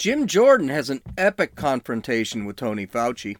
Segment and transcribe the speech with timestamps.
[0.00, 3.36] Jim Jordan has an epic confrontation with Tony Fauci,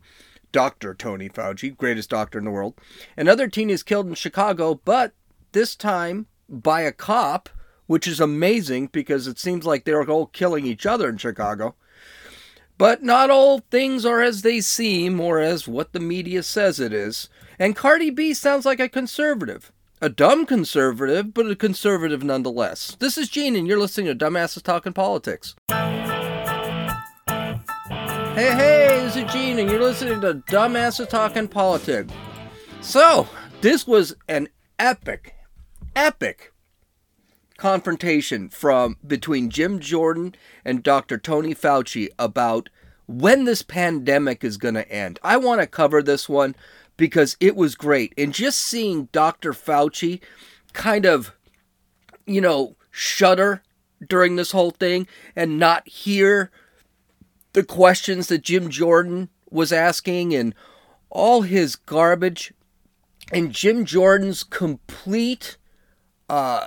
[0.52, 0.92] Dr.
[0.92, 2.74] Tony Fauci, greatest doctor in the world.
[3.16, 5.14] Another teen is killed in Chicago, but
[5.52, 7.48] this time by a cop,
[7.86, 11.76] which is amazing because it seems like they're all killing each other in Chicago.
[12.76, 16.92] But not all things are as they seem or as what the media says it
[16.92, 17.30] is.
[17.58, 19.72] And Cardi B sounds like a conservative.
[20.02, 22.98] A dumb conservative, but a conservative nonetheless.
[23.00, 25.54] This is Gene, and you're listening to Dumbasses Talking Politics.
[28.40, 32.10] Hey, hey, this is Gene, and you're listening to Dumbasses Talking Politics.
[32.80, 33.28] So,
[33.60, 34.48] this was an
[34.78, 35.34] epic,
[35.94, 36.50] epic
[37.58, 40.34] confrontation from between Jim Jordan
[40.64, 41.18] and Dr.
[41.18, 42.70] Tony Fauci about
[43.06, 45.18] when this pandemic is going to end.
[45.22, 46.56] I want to cover this one
[46.96, 48.14] because it was great.
[48.16, 49.52] And just seeing Dr.
[49.52, 50.18] Fauci
[50.72, 51.34] kind of,
[52.24, 53.62] you know, shudder
[54.08, 56.50] during this whole thing and not hear
[57.52, 60.54] the questions that Jim Jordan was asking and
[61.10, 62.52] all his garbage.
[63.32, 65.56] And Jim Jordan's complete
[66.28, 66.66] uh,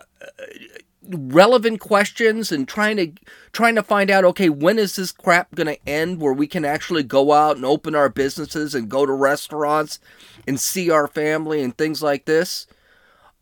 [1.10, 3.12] relevant questions and trying to
[3.52, 6.64] trying to find out okay when is this crap going to end where we can
[6.64, 10.00] actually go out and open our businesses and go to restaurants
[10.48, 12.68] and see our family and things like this?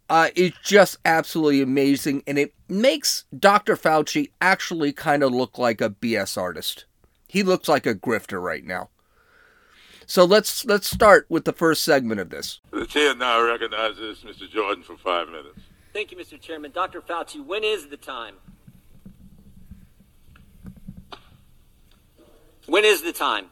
[0.10, 5.80] Uh, it's just absolutely amazing and it makes dr fauci actually kind of look like
[5.80, 6.84] a bs artist
[7.32, 8.90] he looks like a grifter right now
[10.06, 14.50] so let's let's start with the first segment of this the chair now recognizes mr
[14.50, 15.60] jordan for five minutes
[15.94, 16.40] Thank you, Mr.
[16.40, 16.72] Chairman.
[16.72, 17.02] Dr.
[17.02, 18.36] Fauci, when is the time?
[22.66, 23.48] When is the time?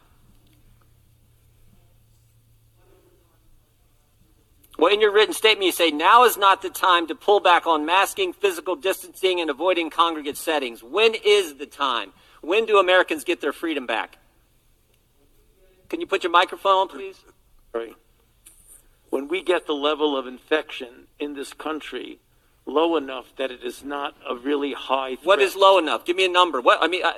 [4.78, 7.68] Well, in your written statement, you say now is not the time to pull back
[7.68, 10.82] on masking, physical distancing, and avoiding congregate settings.
[10.82, 12.14] When is the time?
[12.42, 14.18] When do Americans get their freedom back?
[15.90, 17.20] Can you put your microphone on, please?
[17.74, 17.96] Right.
[19.10, 22.20] When we get the level of infection in this country
[22.66, 25.26] low enough that it is not a really high threat.
[25.26, 26.06] What is low enough?
[26.06, 26.62] Give me a number.
[26.62, 27.14] What I mean, uh,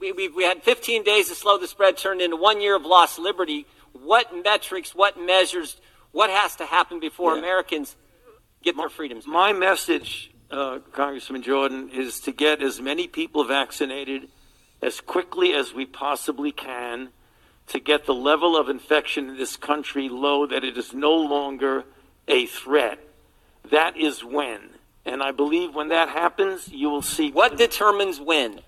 [0.00, 2.84] we, we, we had 15 days to slow the spread, turned into one year of
[2.86, 3.66] lost liberty.
[3.92, 5.76] What metrics, what measures,
[6.12, 7.40] what has to happen before Yeah.
[7.40, 7.96] Americans
[8.62, 9.24] get their freedoms?
[9.26, 9.32] back?
[9.32, 14.28] My message, uh, Congressman Jordan, is to get as many people vaccinated
[14.82, 17.10] as quickly as we possibly can
[17.68, 21.84] to get the level of infection in this country low that it is no longer
[22.28, 22.98] a threat.
[23.70, 24.70] That is when.
[25.04, 27.30] And I believe when that happens, you will see.
[27.30, 28.60] What determines when?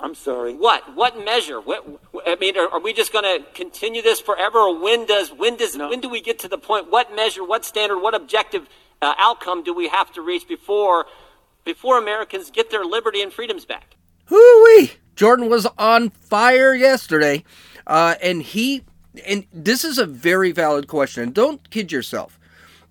[0.00, 0.54] I'm sorry.
[0.54, 0.94] What?
[0.96, 1.60] What measure?
[1.60, 1.86] What,
[2.26, 5.56] I mean, are, are we just going to continue this forever, or when does when
[5.56, 5.90] does No.
[5.90, 6.90] when do we get to the point?
[6.90, 7.44] What measure?
[7.44, 8.00] What standard?
[8.00, 8.68] What objective
[9.00, 11.06] uh, outcome do we have to reach before
[11.64, 13.94] before Americans get their liberty and freedoms back?
[14.32, 14.92] Hoo-wee!
[15.14, 17.44] Jordan was on fire yesterday,
[17.86, 18.82] uh, and he
[19.26, 21.24] and this is a very valid question.
[21.24, 22.40] And don't kid yourself.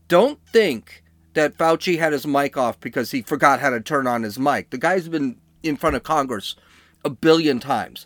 [0.07, 1.03] Don't think
[1.33, 4.69] that Fauci had his mic off because he forgot how to turn on his mic.
[4.69, 6.55] The guy's been in front of Congress
[7.03, 8.05] a billion times.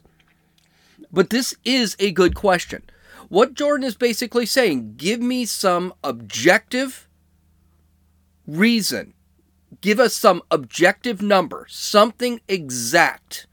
[1.11, 2.83] But this is a good question.
[3.27, 7.09] What Jordan is basically saying, give me some objective
[8.47, 9.13] reason.
[9.81, 13.47] Give us some objective number, something exact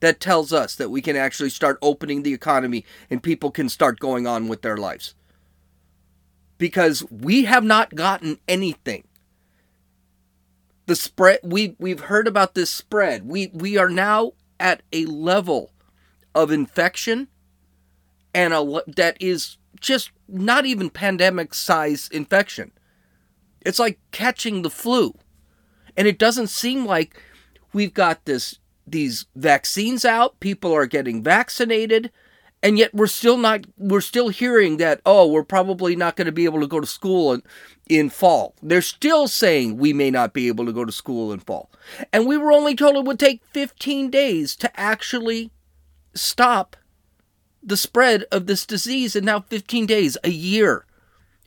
[0.00, 4.00] that tells us that we can actually start opening the economy and people can start
[4.00, 5.14] going on with their lives.
[6.58, 9.04] Because we have not gotten anything.
[10.86, 13.26] The spread we we've heard about this spread.
[13.28, 15.70] We we are now at a level
[16.34, 17.28] of infection
[18.34, 22.72] and a that is just not even pandemic size infection.
[23.60, 25.14] It's like catching the flu.
[25.96, 27.20] And it doesn't seem like
[27.72, 32.10] we've got this these vaccines out, people are getting vaccinated,
[32.62, 36.32] and yet we're still not we're still hearing that oh, we're probably not going to
[36.32, 37.42] be able to go to school in,
[37.88, 38.54] in fall.
[38.62, 41.70] They're still saying we may not be able to go to school in fall.
[42.12, 45.50] And we were only told it would take 15 days to actually
[46.14, 46.76] stop
[47.62, 50.84] the spread of this disease and now 15 days, a year.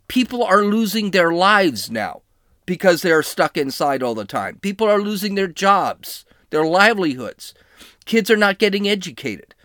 [0.07, 2.21] People are losing their lives now
[2.65, 4.57] because they are stuck inside all the time.
[4.59, 7.53] People are losing their jobs, their livelihoods.
[8.06, 9.56] Kids are not getting educated.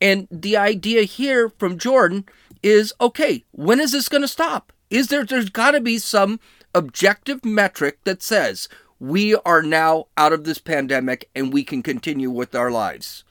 [0.00, 2.26] And the idea here from Jordan
[2.62, 4.72] is okay, when is this going to stop?
[4.90, 6.38] Is there there's got to be some
[6.76, 8.68] objective metric that says
[8.98, 13.24] we are now out of this pandemic and we can continue with our lives.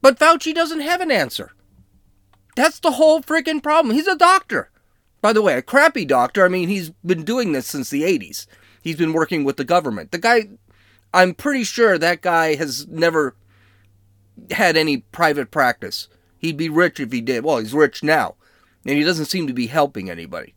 [0.00, 1.52] But Fauci doesn't have an answer.
[2.54, 3.94] That's the whole freaking problem.
[3.94, 4.70] He's a doctor.
[5.22, 6.44] By the way, a crappy doctor.
[6.44, 8.46] I mean, he's been doing this since the 80s.
[8.82, 10.10] He's been working with the government.
[10.10, 10.48] The guy,
[11.14, 13.36] I'm pretty sure that guy has never
[14.50, 16.08] had any private practice.
[16.38, 17.44] He'd be rich if he did.
[17.44, 18.34] Well, he's rich now,
[18.84, 20.54] and he doesn't seem to be helping anybody.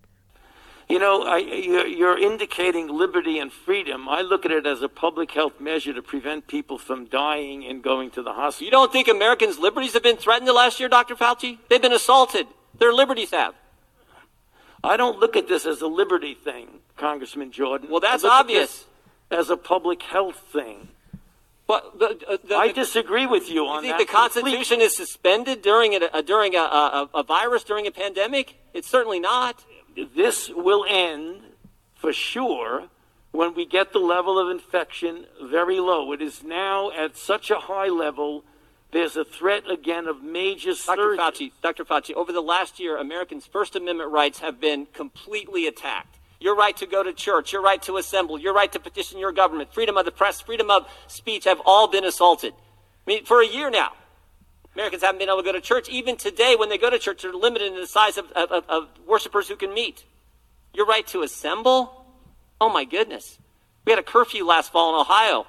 [0.90, 4.08] You know, I, you're, you're indicating liberty and freedom.
[4.10, 7.84] I look at it as a public health measure to prevent people from dying and
[7.84, 8.66] going to the hospital.
[8.66, 11.16] You don't think Americans' liberties have been threatened the last year, Dr.
[11.16, 11.58] Fauci?
[11.70, 12.48] They've been assaulted.
[12.78, 13.56] Their liberties have.
[14.86, 17.90] I don't look at this as a liberty thing, Congressman Jordan.
[17.90, 18.86] Well, that's I look at obvious.
[19.32, 20.90] As a public health thing.
[21.68, 24.08] But the, uh, the, I disagree with you on you think that.
[24.08, 28.56] the Constitution is suspended during a, a during a, a, a virus during a pandemic?
[28.74, 29.64] It's certainly not.
[30.16, 31.42] this will end
[31.96, 32.90] for sure
[33.32, 36.12] when we get the level of infection very low.
[36.12, 38.44] It is now at such a high level.
[38.92, 40.76] There's a threat again of major Dr.
[40.78, 41.20] surge.
[41.20, 41.84] Fauci, Dr.
[41.84, 46.20] Fauci, over the last year, Americans' First Amendment rights have been completely attacked.
[46.40, 49.32] Your right to go to church, your right to assemble, your right to petition your
[49.32, 52.54] government, freedom of the press, freedom of speech have all been assaulted.
[52.54, 53.94] I mean, for a year now,
[54.76, 55.88] Americans haven't been able to go to church.
[55.90, 58.70] Even today, when they go to church, they're limited in the size of, of, of,
[58.70, 60.04] of worshipers who can meet.
[60.74, 62.06] Your right to assemble?
[62.60, 63.40] Oh my goodness.
[63.86, 65.48] We had a curfew last fall in Ohio.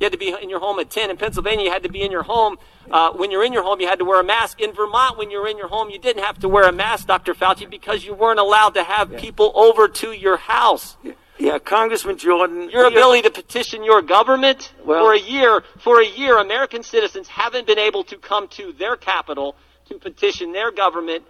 [0.00, 1.10] You had to be in your home at 10.
[1.10, 2.58] In Pennsylvania, you had to be in your home.
[2.90, 4.60] Uh, when you're in your home, you had to wear a mask.
[4.60, 7.06] In Vermont, when you were in your home, you didn't have to wear a mask,
[7.06, 7.32] Dr.
[7.32, 10.96] Fauci, because you weren't allowed to have people over to your house.
[11.38, 12.70] Yeah, Congressman Jordan.
[12.70, 17.28] Your ability to petition your government Well- for a year, for a year, American citizens
[17.28, 19.56] haven't been able to come to their capital
[19.88, 21.24] to petition their government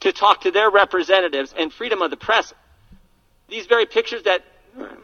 [0.00, 2.52] to talk to their representatives and freedom of the press.
[3.48, 4.44] These very pictures that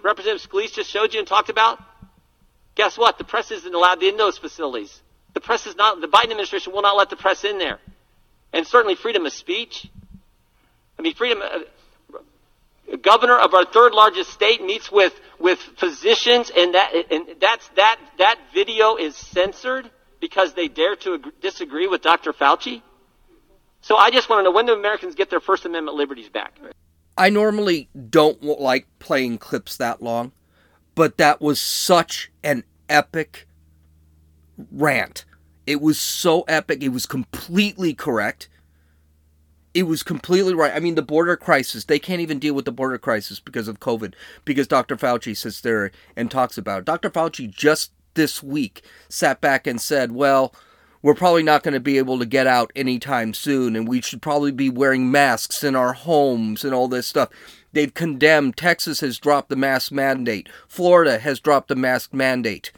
[0.03, 1.81] Representative Scalise just showed you and talked about,
[2.75, 3.19] guess what?
[3.19, 5.01] The press isn't allowed in those facilities.
[5.35, 7.79] The press is not, the Biden administration will not let the press in there.
[8.53, 9.89] And certainly freedom of speech.
[10.99, 16.75] I mean, freedom, uh, governor of our third largest state meets with, with physicians and
[16.75, 19.91] that, and that's, that, that video is censored
[20.21, 22.33] because they dare to ag- disagree with Dr.
[22.33, 22.83] Fauci.
[23.83, 26.55] So I just want to know when do Americans get their First Amendment liberties back?
[27.19, 30.33] I normally don't like playing clips that long,
[30.95, 33.47] but that was such an epic
[34.71, 35.25] rant.
[35.67, 36.83] It was so epic.
[36.83, 38.49] It was completely correct.
[39.73, 40.73] It was completely right.
[40.75, 43.81] I mean, the border crisis, they can't even deal with the border crisis because of
[43.81, 44.15] COVID,
[44.45, 44.97] because Dr.
[44.97, 46.85] Fauci sits there and talks about it.
[46.85, 47.11] Dr.
[47.11, 50.55] Fauci just this week sat back and said, well,
[51.03, 54.23] we're probably not going to be able to get out anytime soon, and we should
[54.23, 57.29] probably be wearing masks in our homes and all this stuff.
[57.75, 62.71] They've condemned, Texas has dropped the mask mandate, Florida has dropped the mask mandate.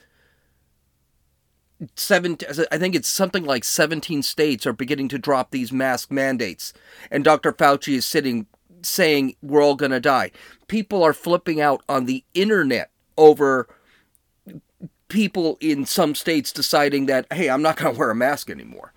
[1.94, 2.38] Seven,
[2.72, 6.72] I think it's something like 17 states are beginning to drop these mask mandates.
[7.10, 7.52] And Dr.
[7.52, 8.46] Fauci is sitting
[8.80, 10.30] saying we're all going to die.
[10.68, 13.68] People are flipping out on the internet over
[15.08, 18.94] people in some states deciding that, hey, I'm not going to wear a mask anymore.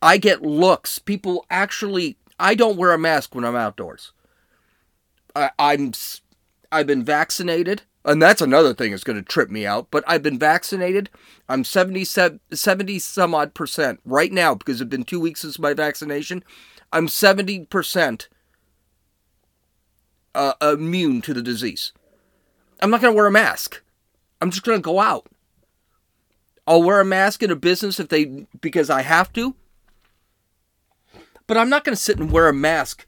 [0.00, 0.98] I get looks.
[0.98, 4.12] People actually, I don't wear a mask when I'm outdoors.
[5.34, 5.92] I, I'm,
[6.70, 9.88] I've been vaccinated, and that's another thing that's going to trip me out.
[9.90, 11.10] But I've been vaccinated.
[11.48, 15.74] I'm 70, 70 some odd percent right now because it's been two weeks since my
[15.74, 16.44] vaccination.
[16.92, 18.28] I'm 70 percent
[20.34, 21.92] uh, immune to the disease.
[22.80, 23.82] I'm not going to wear a mask.
[24.40, 25.26] I'm just going to go out.
[26.66, 29.54] I'll wear a mask in a business if they because I have to.
[31.46, 33.06] But I'm not going to sit and wear a mask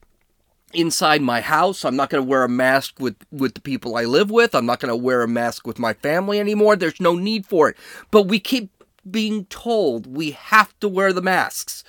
[0.77, 1.85] inside my house.
[1.85, 4.55] I'm not going to wear a mask with with the people I live with.
[4.55, 6.77] I'm not going to wear a mask with my family anymore.
[6.77, 7.77] There's no need for it.
[8.11, 8.71] But we keep
[9.11, 11.85] being told we have to wear the masks.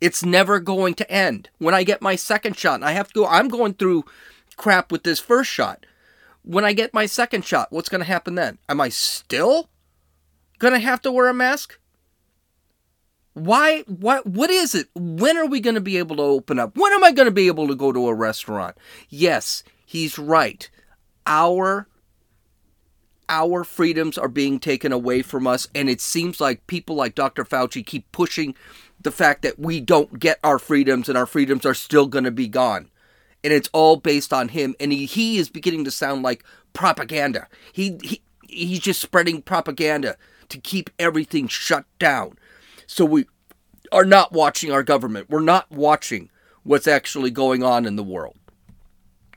[0.00, 1.48] It's never going to end.
[1.58, 4.04] When I get my second shot, I have to go I'm going through
[4.56, 5.86] crap with this first shot.
[6.42, 8.58] When I get my second shot, what's going to happen then?
[8.68, 9.68] Am I still
[10.58, 11.78] going to have to wear a mask?
[13.36, 14.88] Why what what is it?
[14.94, 16.74] When are we going to be able to open up?
[16.74, 18.78] When am I going to be able to go to a restaurant?
[19.10, 20.70] Yes, he's right.
[21.26, 21.86] Our
[23.28, 27.44] our freedoms are being taken away from us and it seems like people like Dr.
[27.44, 28.54] Fauci keep pushing
[29.02, 32.30] the fact that we don't get our freedoms and our freedoms are still going to
[32.30, 32.88] be gone.
[33.44, 37.48] And it's all based on him and he, he is beginning to sound like propaganda.
[37.70, 40.16] He, he he's just spreading propaganda
[40.48, 42.38] to keep everything shut down.
[42.86, 43.26] So we
[43.92, 45.30] are not watching our government.
[45.30, 46.30] We're not watching
[46.62, 48.36] what's actually going on in the world.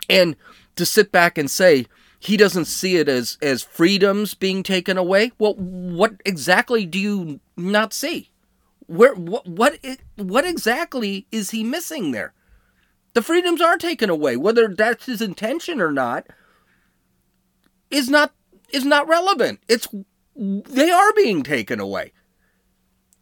[0.09, 0.35] And
[0.75, 1.85] to sit back and say
[2.19, 7.39] he doesn't see it as as freedoms being taken away, well, what exactly do you
[7.55, 8.29] not see?
[8.87, 9.79] Where what what
[10.15, 12.33] what exactly is he missing there?
[13.13, 16.27] The freedoms are taken away, whether that's his intention or not.
[17.89, 18.33] Is not
[18.71, 19.61] is not relevant.
[19.67, 19.87] It's
[20.35, 22.13] they are being taken away.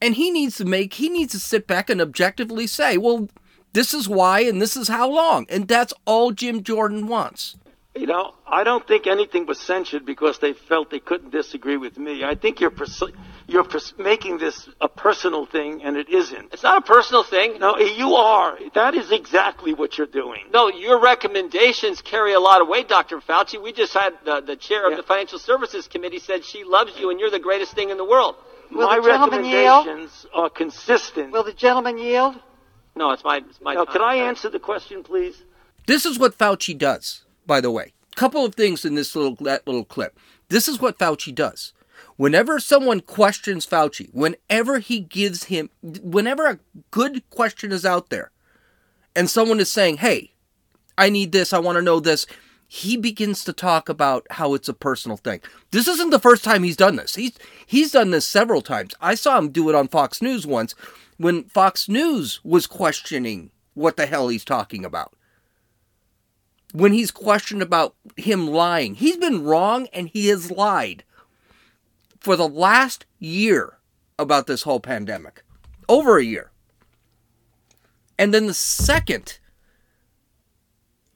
[0.01, 3.29] And he needs to make, he needs to sit back and objectively say, well,
[3.73, 5.45] this is why and this is how long.
[5.49, 7.57] And that's all Jim Jordan wants.
[7.95, 11.97] You know, I don't think anything was censured because they felt they couldn't disagree with
[11.97, 12.23] me.
[12.23, 13.01] I think you're pers-
[13.47, 16.53] you're pers- making this a personal thing, and it isn't.
[16.53, 17.57] It's not a personal thing.
[17.57, 18.55] No, you are.
[18.75, 20.43] That is exactly what you're doing.
[20.53, 23.19] No, your recommendations carry a lot of weight, Dr.
[23.19, 23.59] Fauci.
[23.61, 24.97] We just had the, the chair of Yeah.
[24.97, 28.05] the Financial Services Committee said she loves you and you're the greatest thing in the
[28.05, 28.35] world.
[28.71, 29.87] Will My the gentleman yield?
[29.87, 31.31] recommendations are consistent.
[31.31, 32.35] Will the gentleman yield?
[32.95, 33.93] No, it's my, it's my now, time.
[33.93, 35.43] can I answer the question, please?
[35.85, 37.93] This is what Fauci does, by the way.
[38.15, 40.17] Couple of things in this little that little clip.
[40.49, 41.73] This is what Fauci does.
[42.15, 46.59] Whenever someone questions Fauci, whenever he gives him whenever a
[46.89, 48.31] good question is out there
[49.15, 50.33] and someone is saying, "Hey,
[50.97, 52.25] I need this, I want to know this."
[52.67, 55.39] He begins to talk about how it's a personal thing.
[55.71, 57.15] This isn't the first time he's done this.
[57.15, 58.93] He's he's done this several times.
[59.01, 60.75] I saw him do it on Fox News once
[61.17, 65.13] when Fox News was questioning what the hell he's talking about
[66.73, 68.95] when he's questioned about him lying.
[68.95, 71.03] He's been wrong and he has lied
[72.19, 73.77] for the last year
[74.19, 75.43] about this whole pandemic.
[75.87, 76.51] Over a year.
[78.19, 79.39] And then the second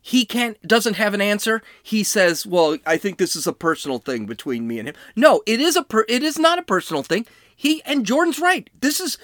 [0.01, 3.99] he can't doesn't have an answer, he says, "Well, I think this is a personal
[3.99, 7.03] thing between me and him." No, it is a per- it is not a personal
[7.03, 7.27] thing.
[7.55, 8.69] He and Jordan's right.
[8.79, 9.17] This is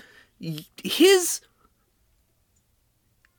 [0.83, 1.41] his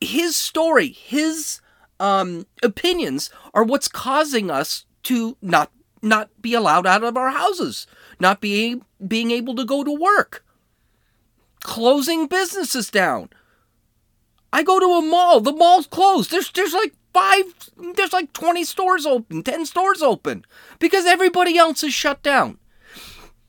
[0.00, 1.60] his story, his
[2.00, 5.70] um, opinions are what's causing us to not
[6.02, 7.86] not be allowed out of our houses,
[8.20, 10.44] not being being able to go to work,
[11.60, 13.30] closing businesses down.
[14.52, 16.30] I go to a mall, the mall's closed.
[16.30, 17.44] There's there's like five,
[17.96, 20.44] there's like twenty stores open, ten stores open
[20.78, 22.58] because everybody else is shut down.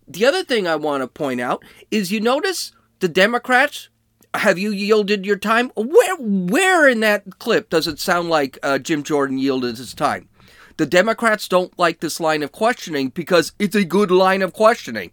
[0.08, 3.90] The other thing I want to point out is you notice the Democrats
[4.36, 5.72] have you yielded your time?
[5.76, 10.30] Where where in that clip does it sound like uh, Jim Jordan yielded his time?
[10.78, 15.12] The Democrats don't like this line of questioning because it's a good line of questioning.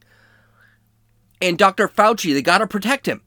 [1.43, 1.89] And Dr.
[1.89, 3.23] Fauci, they got to protect him.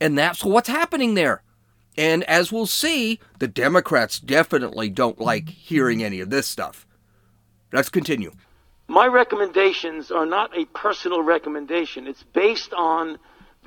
[0.00, 1.42] And that's what's happening there.
[1.98, 6.86] And as we'll see, the Democrats definitely don't like hearing any of this stuff.
[7.72, 8.30] Let's continue.
[8.86, 12.06] My recommendations are not a personal recommendation.
[12.06, 13.18] It's based on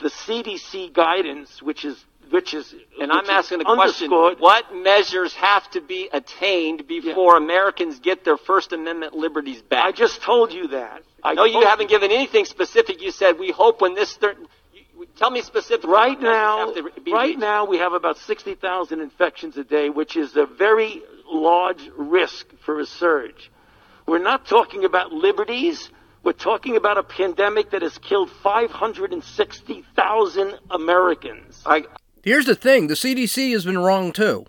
[0.02, 5.34] the CDC guidance, which is which is And which I'm asking the question, what measures
[5.34, 9.86] have to be attained before Americans get their First Amendment liberties back?
[9.86, 11.04] I just told you that.
[11.22, 13.02] I no, you haven't given anything specific.
[13.02, 14.14] You said, we hope when this...
[14.16, 14.48] Thir- you-
[15.18, 15.91] tell me specifically.
[15.91, 17.39] Right now, have to be right reached.
[17.39, 21.01] now we have about 60,000 infections a day, which is a very
[21.32, 23.51] large risk for a surge.
[24.08, 25.89] We're not talking about liberties.
[26.24, 31.63] We're talking about a pandemic that has killed 560,000 Americans.
[31.65, 31.86] I,
[32.24, 34.46] Here's the thing the CDC has been wrong too.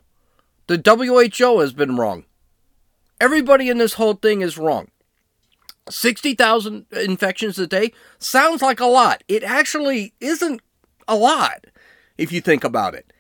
[0.67, 2.25] The WHO has been wrong.
[3.21, 4.89] Everybody in this whole thing is wrong.
[5.89, 9.25] 60,000 infections a day sounds like a lot.
[9.29, 10.61] It actually isn't
[11.09, 11.67] a lot
[12.17, 13.13] if you think about it.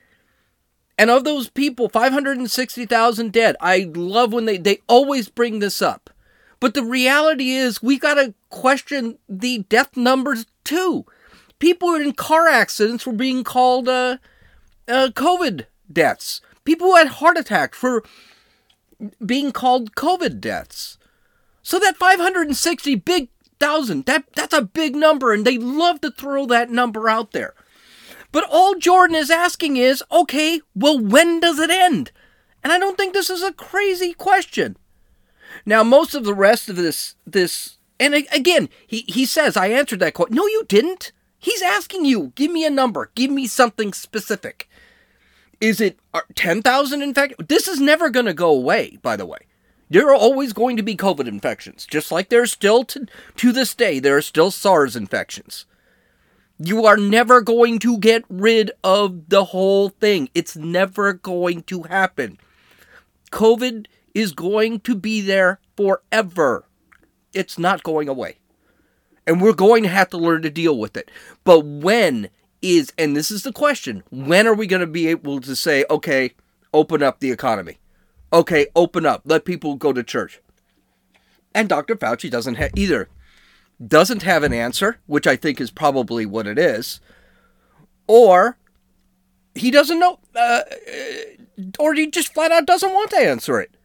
[0.98, 3.56] And of those people, 560,000 dead.
[3.60, 6.10] I love when they, they always bring this up.
[6.60, 11.04] But the reality is, we got to question the death numbers too.
[11.58, 14.18] People in car accidents were being called uh,
[14.86, 16.40] uh, COVID deaths.
[16.64, 18.04] People who had heart attacks were
[19.24, 20.98] being called COVID deaths.
[21.62, 23.28] So that 560 big
[23.60, 27.54] thousand, that that's a big number, and they love to throw that number out there.
[28.32, 32.10] But all Jordan is asking is, okay, well, when does it end?
[32.64, 34.76] And I don't think this is a crazy question.
[35.66, 40.00] Now, most of the rest of this, this, and again, he, he says, I answered
[40.00, 40.34] that question.
[40.34, 41.12] No, you didn't.
[41.38, 44.68] He's asking you, give me a number, give me something specific.
[45.60, 47.48] Is it uh, 10,000 infections?
[47.48, 49.40] This is never going to go away, by the way.
[49.92, 53.04] There are always going to be COVID infections, just like there's still to,
[53.36, 55.66] to this day, there are still SARS infections.
[56.58, 60.30] You are never going to get rid of the whole thing.
[60.34, 62.38] It's never going to happen.
[63.32, 63.84] COVID
[64.14, 66.64] is going to be there forever.
[67.34, 68.38] It's not going away.
[69.26, 71.10] And we're going to have to learn to deal with it.
[71.44, 72.30] But when
[72.62, 75.84] is, and this is the question, when are we going to be able to say,
[75.90, 76.32] okay,
[76.72, 77.76] open up the economy?
[78.32, 79.22] Okay, open up.
[79.24, 80.40] Let people go to church.
[81.54, 81.96] And Dr.
[81.96, 83.08] Fauci doesn't have either.
[83.84, 87.00] Doesn't have an answer, which I think is probably what it is,
[88.06, 88.56] or
[89.54, 90.60] he doesn't know, uh,
[91.78, 93.76] or he just flat out doesn't want to answer it.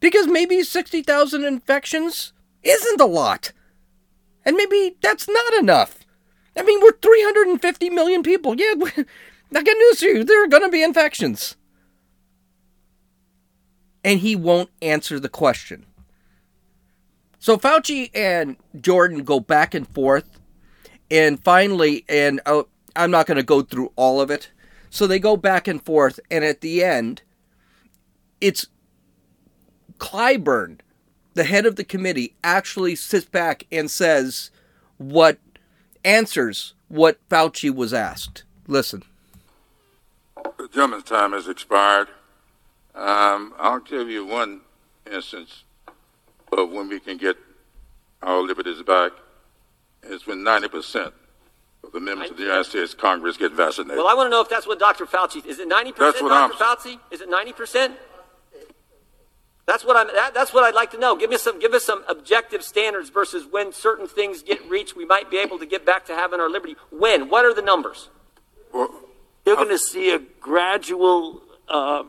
[0.00, 3.52] Because maybe 60,000 infections isn't a lot.
[4.44, 6.00] And maybe that's not enough.
[6.56, 8.58] I mean, we're 350 million people.
[8.58, 8.74] Yeah,
[9.54, 10.24] I got news for you.
[10.24, 11.56] There are going to be infections.
[14.04, 15.86] And he won't answer the question.
[17.38, 20.38] So Fauci and Jordan go back and forth.
[21.10, 22.62] And finally, and uh,
[22.94, 24.50] I'm not going to go through all of it.
[24.90, 26.20] So they go back and forth.
[26.30, 27.22] And at the end,
[28.40, 28.66] it's
[29.98, 30.80] Clyburn,
[31.34, 34.50] the head of the committee, actually sits back and says
[34.98, 35.38] what
[36.04, 38.44] answers what Fauci was asked.
[38.66, 39.02] Listen.
[40.58, 42.08] The gentleman's time has expired.
[42.94, 44.60] Um, I'll give you one
[45.10, 45.64] instance
[46.52, 47.36] of when we can get
[48.22, 49.12] our liberties back.
[50.02, 51.12] It's when 90%
[51.84, 53.96] of the members of the United States Congress get vaccinated.
[53.96, 55.06] Well, I want to know if that's what Dr.
[55.06, 55.58] Fauci is.
[55.58, 56.32] It 90%, That's what Dr.
[56.32, 56.98] I'm- Fauci?
[57.10, 57.94] Is it 90%?
[59.64, 60.08] That's what I'm.
[60.08, 61.14] That, that's what I'd like to know.
[61.16, 61.60] Give me some.
[61.60, 65.56] Give us some objective standards versus when certain things get reached, we might be able
[65.60, 66.74] to get back to having our liberty.
[66.90, 67.28] When?
[67.30, 68.08] What are the numbers?
[68.74, 68.92] Well,
[69.46, 72.08] You're going to see a gradual, um,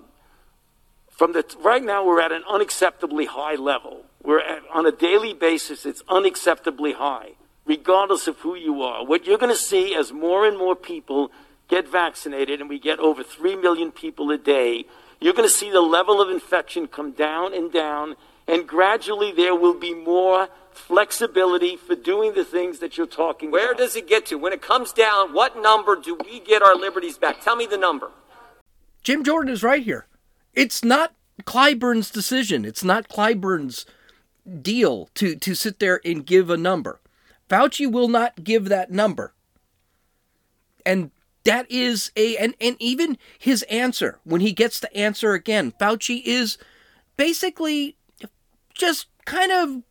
[1.24, 4.04] from the, right now we're at an unacceptably high level.
[4.22, 9.06] We're at, on a daily basis, it's unacceptably high, regardless of who you are.
[9.06, 11.32] What you're going to see as more and more people
[11.70, 14.84] get vaccinated, and we get over 3 million people a day,
[15.22, 19.56] you're going to see the level of infection come down and down, and gradually there
[19.56, 23.78] will be more flexibility for doing the things that you're talking Where about.
[23.78, 24.38] Where does it get to?
[24.38, 27.40] When it comes down, what number do we get our liberties back?
[27.40, 28.12] Tell me the number.
[29.04, 30.06] Jim Jordan is right here.
[30.54, 31.14] It's not
[31.46, 32.66] Clyburn's decision.
[32.66, 33.86] It's not Clyburn's
[34.62, 37.00] deal to, to sit there and give a number.
[37.50, 39.34] Fauci will not give that number.
[40.86, 41.12] And
[41.46, 46.22] that is a and, and even his answer, when he gets the answer again, Fauci
[46.24, 46.58] is
[47.18, 47.98] basically
[48.74, 49.84] just kind of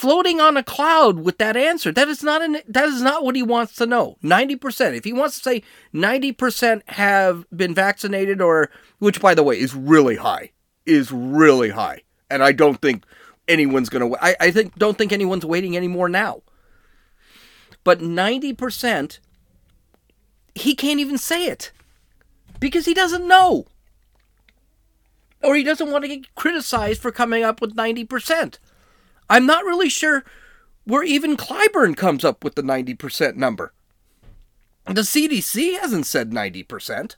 [0.00, 1.92] floating on a cloud with that answer.
[1.92, 4.16] That is not an that is not what he wants to know.
[4.24, 4.96] 90%.
[4.96, 9.74] If he wants to say 90% have been vaccinated or which by the way is
[9.74, 10.52] really high.
[10.86, 12.00] Is really high.
[12.30, 13.04] And I don't think
[13.46, 16.40] anyone's going to I I think don't think anyone's waiting anymore now.
[17.84, 19.18] But 90%
[20.54, 21.72] he can't even say it
[22.58, 23.66] because he doesn't know.
[25.42, 28.58] Or he doesn't want to get criticized for coming up with 90%.
[29.30, 30.24] I'm not really sure
[30.84, 33.72] where even Clyburn comes up with the 90% number.
[34.86, 37.14] The CDC hasn't said 90%.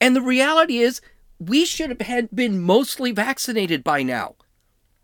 [0.00, 1.00] And the reality is,
[1.38, 4.34] we should have been mostly vaccinated by now.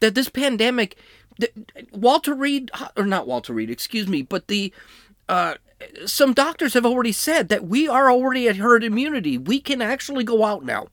[0.00, 0.96] That this pandemic,
[1.92, 4.72] Walter Reed, or not Walter Reed, excuse me, but the
[5.28, 5.54] uh,
[6.04, 9.38] some doctors have already said that we are already at herd immunity.
[9.38, 10.88] We can actually go out now.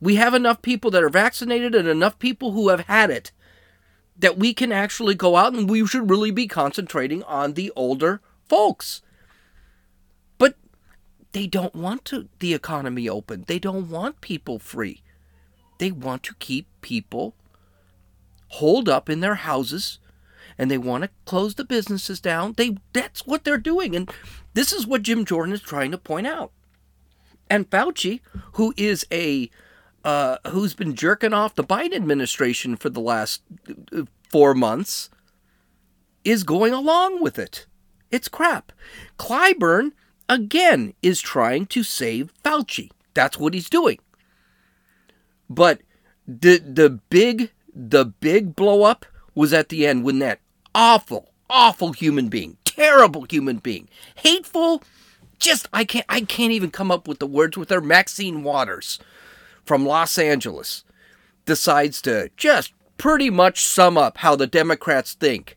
[0.00, 3.32] We have enough people that are vaccinated and enough people who have had it
[4.20, 8.20] that we can actually go out and we should really be concentrating on the older
[8.48, 9.02] folks.
[10.38, 10.56] But
[11.32, 13.44] they don't want to the economy open.
[13.46, 15.02] They don't want people free.
[15.78, 17.34] They want to keep people
[18.48, 19.98] holed up in their houses
[20.58, 22.54] and they want to close the businesses down.
[22.56, 24.10] They that's what they're doing and
[24.52, 26.52] this is what Jim Jordan is trying to point out.
[27.48, 28.20] And Fauci,
[28.54, 29.50] who is a
[30.04, 33.42] uh, who's been jerking off the Biden administration for the last
[33.94, 35.10] uh, four months,
[36.24, 37.66] is going along with it.
[38.10, 38.72] It's crap.
[39.18, 39.92] Clyburn,
[40.28, 42.90] again, is trying to save Fauci.
[43.14, 43.98] That's what he's doing.
[45.48, 45.80] But
[46.26, 50.40] the the big the big blow up was at the end when that
[50.74, 54.82] awful, awful human being, terrible human being, hateful,
[55.38, 58.98] just I can't I can't even come up with the words with her Maxine Waters
[59.70, 60.82] from Los Angeles
[61.46, 65.56] decides to just pretty much sum up how the Democrats think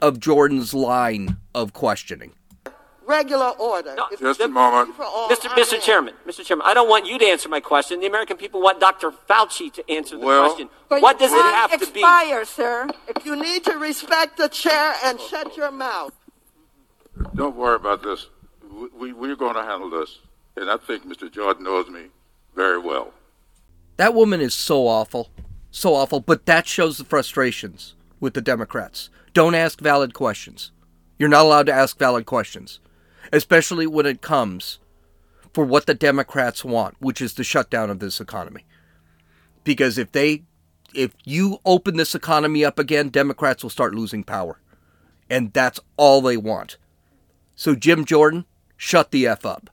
[0.00, 2.32] of Jordan's line of questioning.
[3.06, 3.94] regular order.
[3.94, 4.96] No, Just the a moment.
[4.98, 5.48] Mr.
[5.50, 5.80] Mr.
[5.80, 6.44] Chairman, Mr.
[6.44, 8.00] Chairman, I don't want you to answer my question.
[8.00, 9.12] The American people want Dr.
[9.30, 10.68] Fauci to answer the Well- question.
[10.88, 12.00] But What your does it time have to be?
[12.00, 12.88] expire, sir.
[13.14, 16.14] If you need to respect the chair and shut your mouth.
[17.36, 18.26] Don't worry about this.
[18.68, 20.18] We, we, we're going to handle this.
[20.56, 21.30] And I think Mr.
[21.30, 22.06] Jordan knows me
[22.56, 23.12] very well.
[23.96, 25.30] That woman is so awful.
[25.70, 29.08] So awful, but that shows the frustrations with the Democrats.
[29.32, 30.70] Don't ask valid questions.
[31.18, 32.80] You're not allowed to ask valid questions,
[33.32, 34.78] especially when it comes
[35.54, 38.64] for what the Democrats want, which is the shutdown of this economy.
[39.64, 40.42] Because if they
[40.94, 44.58] if you open this economy up again, Democrats will start losing power.
[45.30, 46.76] And that's all they want.
[47.54, 48.44] So Jim Jordan,
[48.76, 49.70] shut the F up.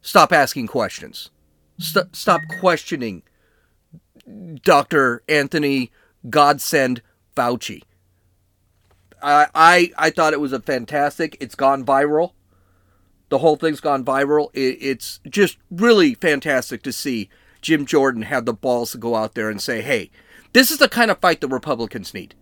[0.00, 1.30] Stop asking questions.
[1.78, 3.22] St- stop questioning
[4.62, 5.22] Dr.
[5.28, 5.90] Anthony
[6.28, 7.02] Godsend
[7.36, 7.82] Fauci.
[9.22, 11.36] I, I I thought it was a fantastic.
[11.40, 12.32] It's gone viral.
[13.28, 14.48] The whole thing's gone viral.
[14.54, 17.28] It, it's just really fantastic to see
[17.60, 20.10] Jim Jordan have the balls to go out there and say, "Hey,
[20.52, 22.34] this is the kind of fight the Republicans need.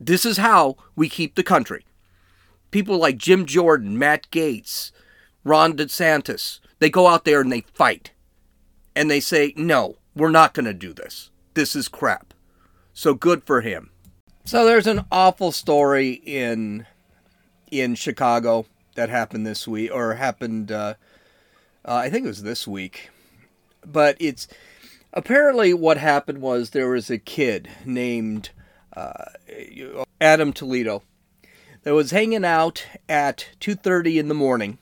[0.00, 1.84] This is how we keep the country."
[2.70, 4.90] People like Jim Jordan, Matt Gaetz,
[5.44, 8.10] Ron DeSantis, they go out there and they fight.
[8.96, 11.30] And they say, "No, we're not going to do this.
[11.54, 12.34] This is crap."
[12.92, 13.90] So good for him.
[14.44, 16.86] So there's an awful story in
[17.70, 20.70] in Chicago that happened this week, or happened.
[20.70, 20.94] Uh,
[21.84, 23.10] uh, I think it was this week,
[23.84, 24.46] but it's
[25.12, 28.50] apparently what happened was there was a kid named
[28.96, 29.24] uh,
[30.20, 31.02] Adam Toledo
[31.82, 34.78] that was hanging out at 2:30 in the morning,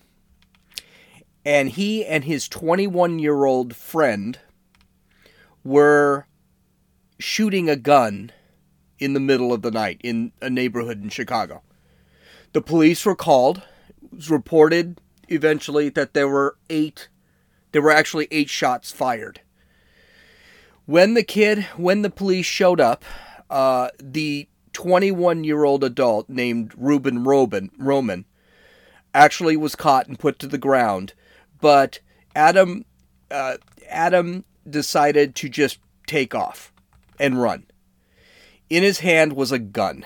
[1.44, 4.38] and he and his 21 year old friend
[5.64, 6.26] were
[7.18, 8.32] shooting a gun
[8.98, 11.62] in the middle of the night in a neighborhood in Chicago.
[12.52, 13.62] The police were called.
[14.02, 17.08] It was reported eventually that there were eight,
[17.72, 19.40] there were actually eight shots fired.
[20.84, 23.04] When the kid, when the police showed up,
[23.48, 28.24] uh, the 21 year old adult named Ruben Roman, Roman
[29.14, 31.12] actually was caught and put to the ground,
[31.60, 32.00] but
[32.34, 32.84] Adam,
[33.30, 33.56] uh,
[33.88, 36.72] Adam decided to just take off
[37.18, 37.66] and run.
[38.68, 40.04] In his hand was a gun.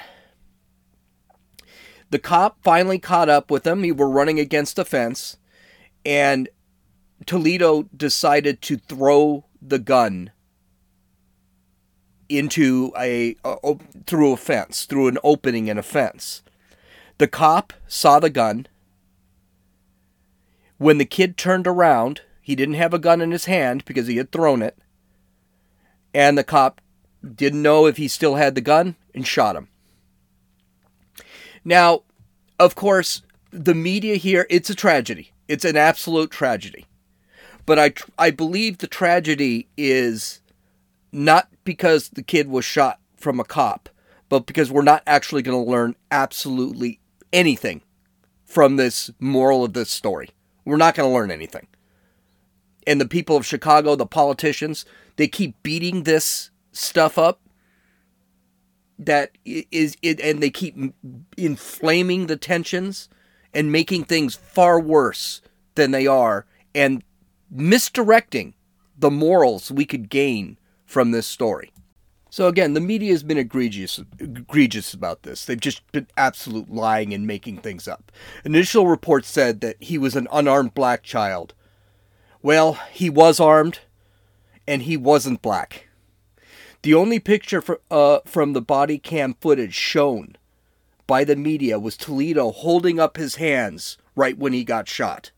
[2.11, 3.83] The cop finally caught up with him.
[3.83, 5.37] He were running against a fence,
[6.05, 6.49] and
[7.25, 10.31] Toledo decided to throw the gun
[12.29, 16.43] into a, a, through a fence, through an opening in a fence.
[17.19, 18.67] The cop saw the gun.
[20.79, 24.19] When the kid turned around, he didn't have a gun in his hand because he
[24.19, 24.79] had thrown it.
[26.15, 26.81] And the cop
[27.35, 29.67] didn't know if he still had the gun and shot him.
[31.65, 32.03] Now,
[32.61, 35.33] of course, the media here, it's a tragedy.
[35.49, 36.87] It's an absolute tragedy.
[37.67, 40.41] But I, I believe the tragedy is
[41.11, 43.89] not because the kid was shot from a cop,
[44.29, 47.01] but because we're not actually going to learn absolutely
[47.33, 47.83] anything
[48.45, 50.31] from this moral of this story.
[50.65, 51.67] We're not going to learn anything.
[52.87, 54.85] And the people of Chicago, the politicians,
[55.17, 57.41] they keep beating this stuff up
[58.99, 60.77] that is it and they keep
[61.37, 63.09] inflaming the tensions
[63.53, 65.43] and making things far worse
[65.75, 67.03] than they are and
[67.51, 68.55] misdirecting
[68.99, 71.73] the morals we could gain from this story.
[72.31, 75.45] So again, the media has been egregious egregious about this.
[75.45, 78.13] They've just been absolute lying and making things up.
[78.45, 81.55] Initial reports said that he was an unarmed black child.
[82.47, 83.81] Well, he was armed
[84.69, 85.89] and he wasn't black.
[86.83, 90.37] The only picture for, uh, from the body cam footage shown
[91.09, 95.33] by the media was Toledo holding up his hands right when he got shot.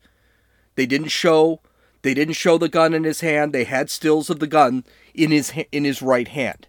[0.75, 1.61] They didn't show
[2.03, 3.53] they didn't show the gun in his hand.
[3.53, 4.83] They had stills of the gun
[5.15, 6.67] in his in his right hand.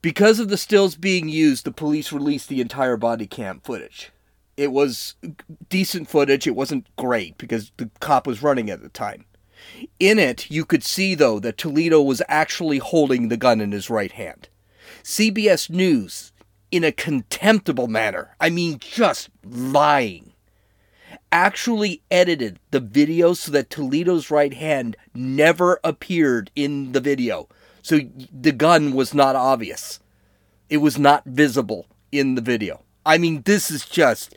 [0.00, 4.10] Because of the stills being used, the police released the entire body cam footage.
[4.58, 5.14] It was
[5.68, 6.48] decent footage.
[6.48, 9.24] It wasn't great because the cop was running at the time.
[10.00, 13.88] In it, you could see, though, that Toledo was actually holding the gun in his
[13.88, 14.48] right hand.
[15.04, 16.32] CBS News,
[16.72, 20.32] in a contemptible manner, I mean, just lying,
[21.30, 27.48] actually edited the video so that Toledo's right hand never appeared in the video.
[27.80, 28.00] So
[28.32, 30.00] the gun was not obvious.
[30.68, 32.82] It was not visible in the video.
[33.08, 34.36] I mean, this is just,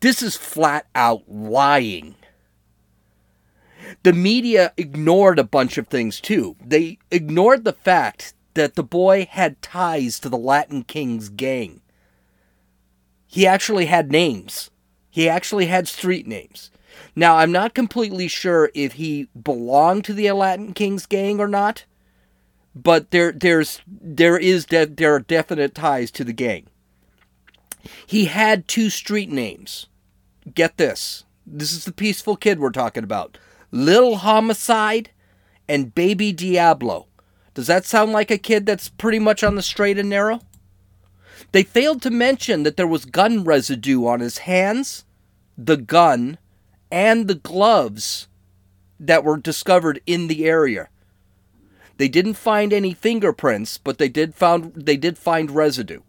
[0.00, 2.14] this is flat out lying
[4.02, 6.56] the media ignored a bunch of things too.
[6.64, 11.80] They ignored the fact that the boy had ties to the Latin Kings gang.
[13.26, 14.70] He actually had names.
[15.08, 16.70] He actually had street names.
[17.14, 21.84] Now, I'm not completely sure if he belonged to the Latin Kings gang or not,
[22.74, 26.66] but there there's there is de- there are definite ties to the gang.
[28.06, 29.86] He had two street names.
[30.54, 31.24] Get this.
[31.46, 33.38] This is the peaceful kid we're talking about.
[33.70, 35.10] Little Homicide,
[35.70, 37.06] and Baby Diablo.
[37.54, 40.40] Does that sound like a kid that's pretty much on the straight and narrow?
[41.52, 45.04] They failed to mention that there was gun residue on his hands,
[45.56, 46.38] the gun,
[46.90, 48.26] and the gloves
[48.98, 50.88] that were discovered in the area.
[51.98, 56.00] They didn't find any fingerprints, but they did found they did find residue.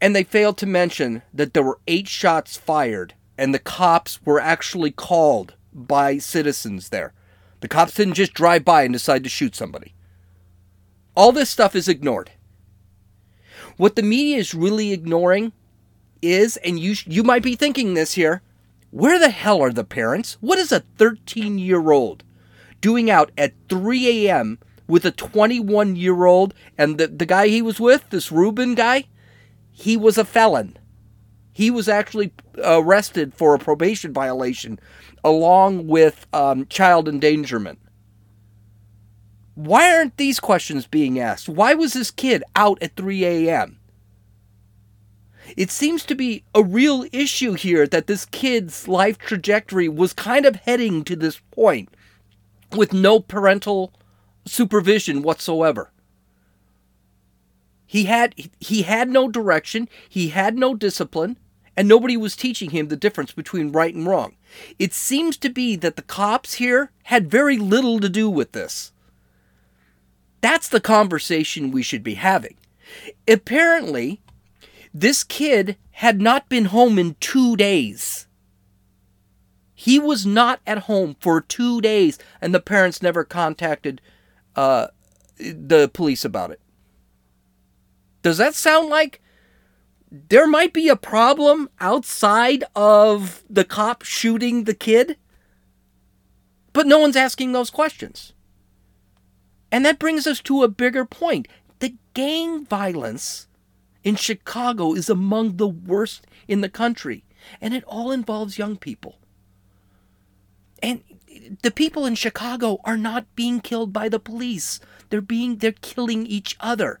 [0.00, 4.40] And they failed to mention that there were 8 shots fired and the cops were
[4.40, 7.14] actually called by citizens there.
[7.60, 9.94] The cops didn't just drive by and decide to shoot somebody.
[11.14, 12.32] All this stuff is ignored.
[13.76, 15.52] What the media is really ignoring
[16.20, 18.42] is, and you you might be thinking this here,
[18.90, 20.36] where the hell are the parents?
[20.40, 22.24] What is a 13 year old
[22.80, 24.58] doing out at 3 a.m.
[24.86, 29.04] with a 21 year old and the, the guy he was with, this Ruben guy,
[29.78, 30.76] he was a felon.
[31.52, 32.32] He was actually
[32.64, 34.80] arrested for a probation violation
[35.22, 37.78] along with um, child endangerment.
[39.54, 41.48] Why aren't these questions being asked?
[41.48, 43.78] Why was this kid out at 3 a.m.?
[45.56, 50.44] It seems to be a real issue here that this kid's life trajectory was kind
[50.44, 51.88] of heading to this point
[52.72, 53.94] with no parental
[54.44, 55.92] supervision whatsoever.
[57.90, 61.38] He had he had no direction, he had no discipline,
[61.74, 64.36] and nobody was teaching him the difference between right and wrong.
[64.78, 68.92] It seems to be that the cops here had very little to do with this.
[70.42, 72.56] That's the conversation we should be having.
[73.26, 74.20] Apparently,
[74.92, 78.26] this kid had not been home in two days.
[79.74, 84.02] He was not at home for two days, and the parents never contacted
[84.56, 84.88] uh,
[85.38, 86.60] the police about it.
[88.22, 89.20] Does that sound like
[90.10, 95.16] there might be a problem outside of the cop shooting the kid?
[96.72, 98.32] But no one's asking those questions.
[99.70, 101.48] And that brings us to a bigger point.
[101.80, 103.48] The gang violence
[104.02, 107.24] in Chicago is among the worst in the country,
[107.60, 109.18] and it all involves young people.
[110.82, 111.02] And
[111.62, 114.80] the people in Chicago are not being killed by the police.
[115.10, 117.00] They're being they're killing each other.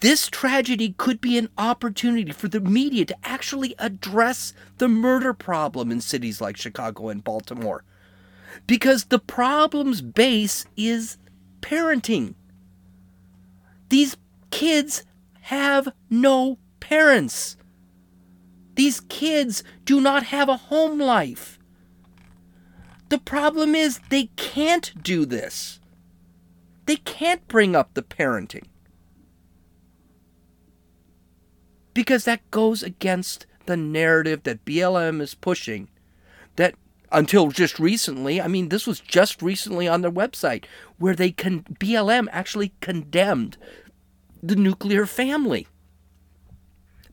[0.00, 5.90] This tragedy could be an opportunity for the media to actually address the murder problem
[5.90, 7.82] in cities like Chicago and Baltimore.
[8.66, 11.18] Because the problem's base is
[11.60, 12.34] parenting.
[13.88, 14.16] These
[14.50, 15.04] kids
[15.42, 17.56] have no parents.
[18.76, 21.58] These kids do not have a home life.
[23.08, 25.80] The problem is they can't do this.
[26.86, 28.66] They can't bring up the parenting.
[31.98, 35.88] Because that goes against the narrative that BLM is pushing.
[36.54, 36.76] That
[37.10, 40.64] until just recently, I mean, this was just recently on their website
[40.98, 43.56] where they con- BLM actually condemned
[44.40, 45.66] the nuclear family.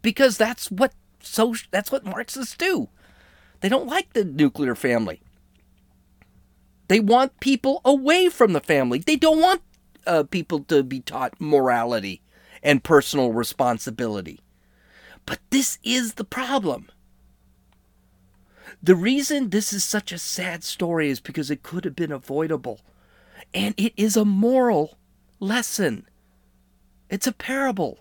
[0.03, 2.89] Because that's what so that's what Marxists do.
[3.61, 5.19] They don't like the nuclear family.
[6.89, 8.99] They want people away from the family.
[8.99, 9.63] They don't want
[10.05, 12.21] uh, people to be taught morality
[12.61, 14.41] and personal responsibility.
[15.25, 16.89] But this is the problem.
[18.81, 22.81] The reason this is such a sad story is because it could have been avoidable.
[23.53, 24.97] And it is a moral
[25.39, 26.07] lesson.
[27.09, 27.99] It's a parable.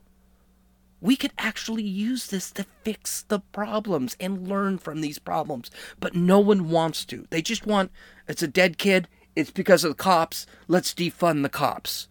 [1.00, 5.70] We could actually use this to fix the problems and learn from these problems.
[6.00, 7.26] But no one wants to.
[7.30, 7.90] They just want
[8.26, 9.08] it's a dead kid.
[9.36, 10.46] It's because of the cops.
[10.68, 12.08] Let's defund the cops.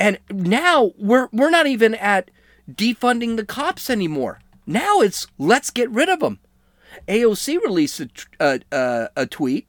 [0.00, 2.30] And now we're we're not even at
[2.70, 4.40] defunding the cops anymore.
[4.66, 6.38] Now it's let's get rid of them.
[7.08, 9.68] AOC released a, a, a, a tweet.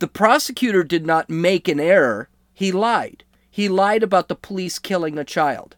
[0.00, 2.28] The prosecutor did not make an error.
[2.52, 3.24] He lied.
[3.50, 5.76] He lied about the police killing a child.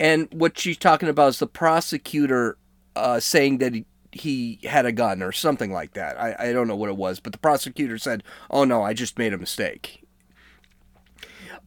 [0.00, 2.56] And what she's talking about is the prosecutor
[2.96, 6.18] uh, saying that he, he had a gun or something like that.
[6.20, 9.18] I, I don't know what it was, but the prosecutor said, oh no, I just
[9.18, 10.03] made a mistake.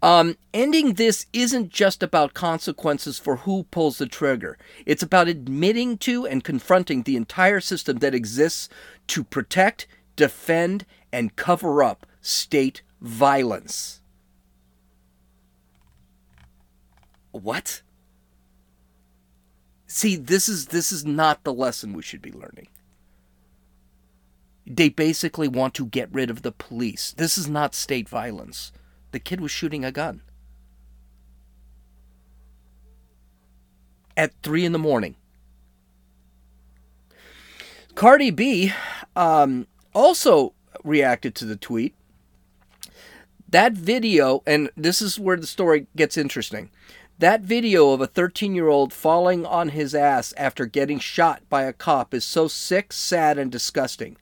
[0.02, 4.58] Um, ending this isn't just about consequences for who pulls the trigger.
[4.86, 8.70] It's about admitting to and confronting the entire system that exists
[9.08, 14.02] to protect, defend, and cover up state violence.
[17.32, 17.82] What?
[19.88, 22.68] See, this is this is not the lesson we should be learning.
[24.66, 27.14] They basically want to get rid of the police.
[27.14, 28.72] This is not state violence.
[29.18, 30.22] The kid was shooting a gun.
[34.16, 35.16] At three in the morning.
[37.96, 38.74] Cardi B
[39.16, 40.54] um, also
[40.84, 41.96] reacted to the tweet.
[43.50, 46.70] That video, and this is where the story gets interesting.
[47.18, 51.64] That video of a 13 year old falling on his ass after getting shot by
[51.64, 54.18] a cop is so sick, sad, and disgusting.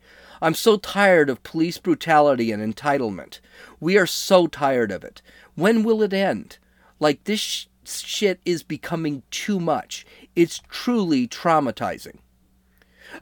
[0.45, 3.39] I'm so tired of police brutality and entitlement.
[3.79, 5.23] We are so tired of it.
[5.55, 6.59] When will it end?
[6.99, 10.05] Like, this sh- shit is becoming too much.
[10.35, 12.19] It's truly traumatizing.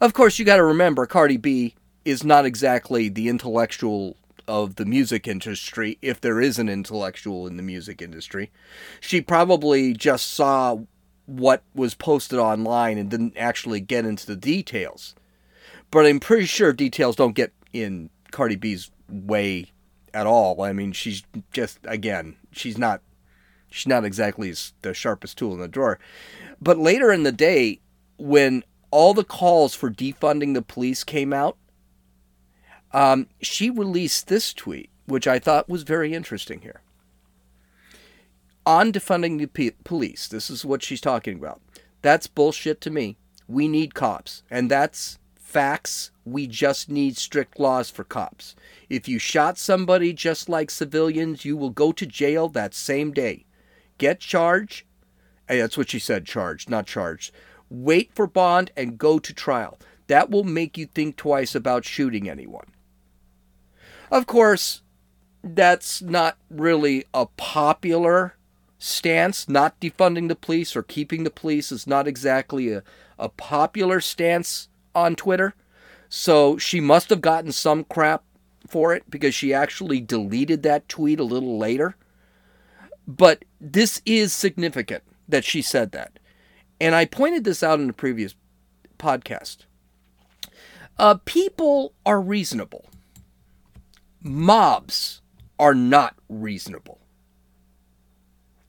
[0.02, 5.26] Of course, you gotta remember, Cardi B is not exactly the intellectual of the music
[5.26, 8.52] industry, if there is an intellectual in the music industry.
[9.00, 10.80] She probably just saw
[11.26, 15.16] what was posted online and didn't actually get into the details.
[15.94, 19.68] But I'm pretty sure details don't get in Cardi B's way
[20.12, 20.64] at all.
[20.64, 23.04] I mean, she's just again, she's not
[23.70, 24.52] she's not exactly
[24.82, 26.00] the sharpest tool in the drawer.
[26.60, 27.80] But later in the day,
[28.18, 31.58] when all the calls for defunding the police came out,
[32.92, 36.82] um, she released this tweet, which I thought was very interesting here.
[38.66, 41.62] On defunding the p- police, this is what she's talking about.
[42.02, 43.16] That's bullshit to me.
[43.48, 45.20] We need cops, and that's
[45.54, 46.10] facts.
[46.26, 48.56] We just need strict laws for cops.
[48.90, 53.46] If you shot somebody just like civilians, you will go to jail that same day.
[54.00, 54.86] Get charged.
[55.48, 57.32] Hey, that's what she said, charged, not charged.
[57.70, 59.78] Wait for bond and go to trial.
[60.08, 62.68] That will make you think twice about shooting anyone.
[64.10, 64.82] Of course,
[65.44, 68.36] that's not really a popular
[68.80, 69.48] stance.
[69.48, 72.84] Not defunding the police or keeping the police is not exactly a,
[73.20, 75.54] a popular stance on Twitter.
[76.10, 78.24] So she must have gotten some crap
[78.68, 81.96] for it because she actually deleted that tweet a little later.
[83.08, 86.20] But this is significant that she said that.
[86.80, 88.36] And I pointed this out in the previous
[88.98, 89.66] podcast.
[90.98, 92.86] Uh, people are reasonable,
[94.22, 95.22] mobs
[95.60, 97.00] are not reasonable.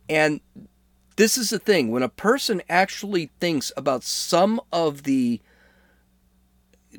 [0.09, 0.41] And
[1.17, 5.41] this is the thing when a person actually thinks about some of the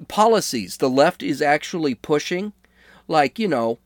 [0.07, 2.53] policies the left is actually pushing,
[3.07, 3.79] like, you know,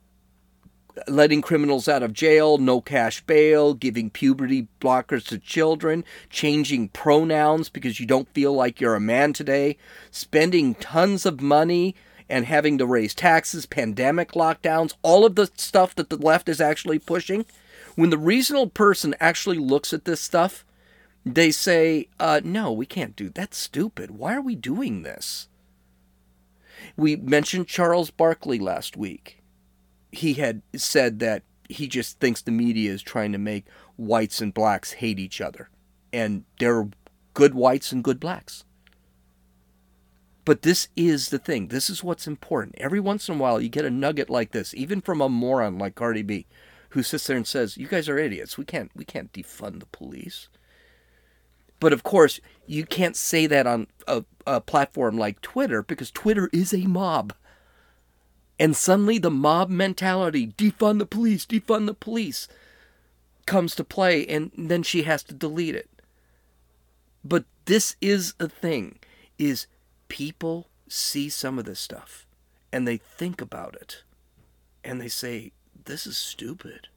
[1.07, 7.69] letting criminals out of jail, no cash bail, giving puberty blockers to children, changing pronouns
[7.69, 9.77] because you don't feel like you're a man today,
[10.11, 11.95] spending tons of money
[12.27, 16.61] and having to raise taxes, pandemic lockdowns, all of the stuff that the left is
[16.61, 17.45] actually pushing.
[17.95, 20.63] When the reasonable person actually looks at this stuff,
[21.25, 24.11] they say, uh, no, we can't do that's stupid.
[24.11, 25.47] Why are we doing this?
[26.97, 29.41] We mentioned Charles Barkley last week.
[30.11, 33.65] He had said that he just thinks the media is trying to make
[33.95, 35.69] whites and blacks hate each other.
[36.11, 36.89] And there are
[37.33, 38.63] good whites and good blacks.
[40.45, 41.67] But this is the thing.
[41.67, 42.75] This is what's important.
[42.79, 45.77] Every once in a while, you get a nugget like this, even from a moron
[45.77, 46.47] like Cardi B,
[46.89, 48.57] who sits there and says, "You guys are idiots.
[48.57, 50.49] We can't, we can't defund the police."
[51.79, 56.49] But of course, you can't say that on a, a platform like Twitter because Twitter
[56.51, 57.33] is a mob.
[58.59, 62.47] And suddenly the mob mentality, defund the police, defund the police,
[63.45, 65.89] comes to play, and then she has to delete it.
[67.23, 68.99] But this is a thing,
[69.37, 69.67] is
[70.09, 72.25] people see some of this stuff
[72.71, 74.03] and they think about it
[74.83, 75.51] and they say,
[75.85, 76.87] This is stupid.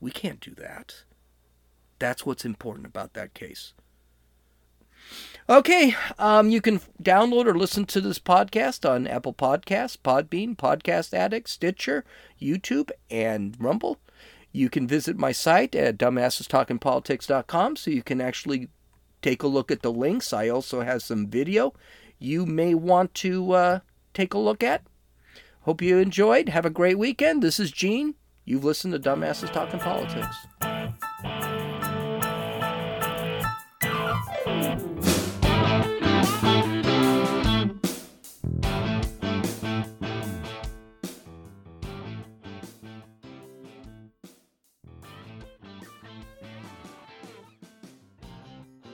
[0.00, 1.02] We can't do that.
[1.98, 3.72] That's what's important about that case.
[5.50, 11.14] Okay, um, you can download or listen to this podcast on Apple Podcasts, Podbean, Podcast
[11.14, 12.04] Addict, Stitcher,
[12.40, 13.98] YouTube, and Rumble.
[14.52, 18.68] You can visit my site at dumbassestalkingpolitics.com so you can actually
[19.22, 20.32] take a look at the links.
[20.32, 21.72] I also have some video
[22.18, 23.80] you may want to uh,
[24.14, 24.82] take a look at.
[25.62, 26.48] Hope you enjoyed.
[26.48, 27.42] Have a great weekend.
[27.42, 28.14] This is Gene.
[28.44, 30.36] You've listened to Dumbasses Talking Politics.